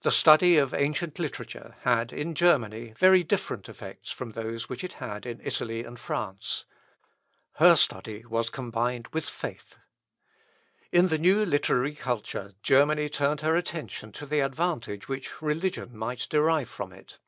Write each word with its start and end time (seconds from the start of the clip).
The 0.00 0.10
study 0.10 0.56
of 0.58 0.74
ancient 0.74 1.20
literature 1.20 1.76
had, 1.82 2.12
in 2.12 2.34
Germany, 2.34 2.94
very 2.98 3.22
different 3.22 3.68
effects 3.68 4.10
from 4.10 4.32
those 4.32 4.68
which 4.68 4.82
it 4.82 4.94
had 4.94 5.24
in 5.24 5.40
Italy 5.44 5.84
and 5.84 5.96
France. 6.00 6.64
Her 7.58 7.76
study 7.76 8.24
was 8.26 8.50
combined 8.50 9.06
with 9.12 9.28
faith. 9.30 9.76
In 10.90 11.06
the 11.06 11.18
new 11.18 11.46
literary 11.46 11.94
culture, 11.94 12.54
Germany 12.64 13.08
turned 13.08 13.42
her 13.42 13.54
attention 13.54 14.10
to 14.14 14.26
the 14.26 14.40
advantage 14.40 15.06
which 15.08 15.40
religion 15.40 15.96
might 15.96 16.26
derive 16.28 16.68
from 16.68 16.92
it. 16.92 17.20